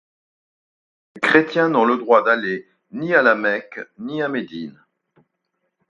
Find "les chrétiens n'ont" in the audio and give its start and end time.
1.13-1.85